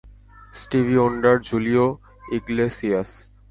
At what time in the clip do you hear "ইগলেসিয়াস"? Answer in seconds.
2.37-3.09